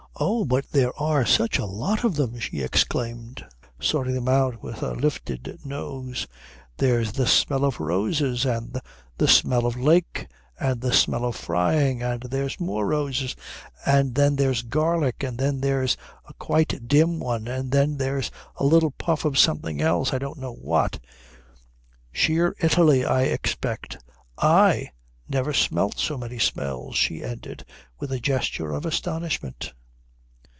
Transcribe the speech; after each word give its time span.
"Oh, 0.23 0.45
but 0.45 0.69
there 0.71 0.91
are 1.01 1.25
such 1.25 1.57
a 1.57 1.65
lot 1.65 2.03
of 2.03 2.15
them," 2.15 2.37
she 2.37 2.61
exclaimed, 2.61 3.43
sorting 3.79 4.13
them 4.13 4.27
out 4.27 4.61
with 4.61 4.79
her 4.79 4.93
lifted 4.95 5.59
nose. 5.65 6.27
"There's 6.77 7.13
the 7.13 7.25
smell 7.25 7.65
of 7.65 7.79
roses, 7.79 8.45
and 8.45 8.79
the 9.17 9.27
smell 9.27 9.65
of 9.65 9.75
lake, 9.79 10.27
and 10.59 10.79
the 10.81 10.93
smell 10.93 11.25
of 11.25 11.35
frying, 11.35 12.03
and 12.03 12.21
there's 12.23 12.59
more 12.59 12.85
roses, 12.85 13.35
and 13.83 14.13
then 14.13 14.35
there's 14.35 14.61
garlic, 14.61 15.23
and 15.23 15.39
then 15.39 15.59
there's 15.61 15.97
a 16.27 16.35
quite 16.35 16.87
dim 16.87 17.19
one, 17.19 17.47
and 17.47 17.71
then 17.71 17.97
there's 17.97 18.29
a 18.57 18.63
little 18.65 18.91
puff 18.91 19.25
of 19.25 19.39
something 19.39 19.81
else 19.81 20.13
I 20.13 20.19
don't 20.19 20.37
know 20.37 20.53
what 20.53 20.99
sheer 22.11 22.55
Italy, 22.59 23.03
I 23.03 23.23
expect. 23.23 23.97
I 24.37 24.91
never 25.27 25.51
smelt 25.53 25.97
so 25.97 26.15
many 26.15 26.37
smells," 26.37 26.95
she 26.95 27.23
ended, 27.23 27.65
with 27.97 28.11
a 28.11 28.19
gesture 28.19 28.71
of 28.71 28.85
astonishment. 28.85 29.73